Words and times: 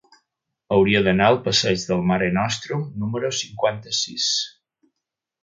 Hauria 0.77 1.01
d'anar 1.07 1.27
al 1.33 1.37
passeig 1.47 1.83
del 1.91 2.01
Mare 2.13 2.31
Nostrum 2.39 2.89
número 3.05 3.33
cinquanta-sis. 3.43 4.33